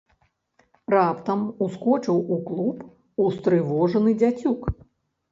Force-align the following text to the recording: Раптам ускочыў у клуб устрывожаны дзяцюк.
Раптам 0.93 1.41
ускочыў 1.65 2.17
у 2.35 2.39
клуб 2.47 2.79
устрывожаны 3.25 4.11
дзяцюк. 4.23 4.61